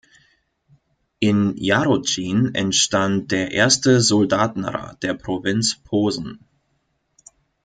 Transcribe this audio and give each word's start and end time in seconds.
In 1.19 1.53
Jarotschin 1.59 2.55
entstand 2.55 3.29
der 3.31 3.51
erste 3.51 4.01
Soldatenrat 4.01 5.03
der 5.03 5.13
Provinz 5.13 5.77
Posen. 5.83 6.39